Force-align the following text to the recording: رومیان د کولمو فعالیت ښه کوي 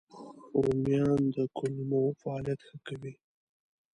رومیان 0.63 1.21
د 1.35 1.37
کولمو 1.57 2.01
فعالیت 2.19 2.59
ښه 2.67 2.77
کوي 2.87 3.13